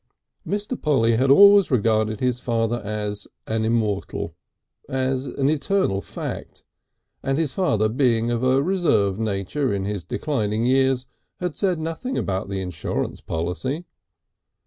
Mr. 0.47 0.81
Polly 0.81 1.15
had 1.15 1.29
always 1.29 1.69
regarded 1.69 2.19
his 2.21 2.39
father 2.39 2.81
as 2.83 3.27
an 3.45 3.63
immortal, 3.63 4.33
as 4.89 5.27
an 5.27 5.47
eternal 5.47 6.01
fact, 6.01 6.63
and 7.21 7.37
his 7.37 7.53
father 7.53 7.87
being 7.87 8.31
of 8.31 8.41
a 8.41 8.63
reserved 8.63 9.19
nature 9.19 9.71
in 9.71 9.85
his 9.85 10.03
declining 10.03 10.65
years 10.65 11.05
had 11.39 11.53
said 11.53 11.77
nothing 11.79 12.17
about 12.17 12.49
the 12.49 12.61
insurance 12.63 13.21
policy. 13.21 13.85